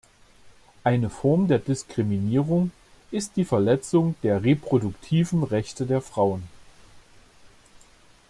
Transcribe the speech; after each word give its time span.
Eine 0.83 1.11
Form 1.11 1.47
der 1.47 1.59
Diskriminierung 1.59 2.71
ist 3.11 3.33
die 3.35 3.45
Verletzung 3.45 4.15
der 4.23 4.43
reproduktiven 4.43 5.43
Rechte 5.43 5.85
der 5.85 6.01
Frauen. 6.01 6.41